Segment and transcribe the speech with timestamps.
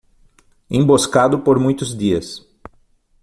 [0.67, 2.43] Emboscado por muitos dias